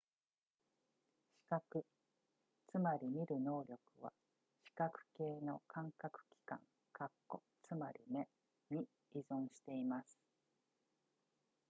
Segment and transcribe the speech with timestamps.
[1.29, 1.85] 視覚
[2.71, 4.11] つまり見る能力は
[4.65, 6.59] 視覚系の感覚器官
[7.67, 8.27] つまり目
[8.71, 10.19] に依存しています